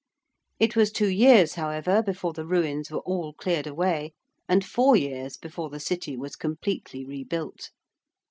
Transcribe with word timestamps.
It 0.59 0.75
was 0.75 0.91
two 0.91 1.09
years, 1.09 1.53
however, 1.53 2.01
before 2.01 2.33
the 2.33 2.43
ruins 2.47 2.89
were 2.89 3.01
all 3.01 3.33
cleared 3.33 3.67
away 3.67 4.13
and 4.49 4.65
four 4.65 4.95
years 4.95 5.37
before 5.37 5.69
the 5.69 5.79
City 5.79 6.17
was 6.17 6.35
completely 6.35 7.05
rebuilt. 7.05 7.69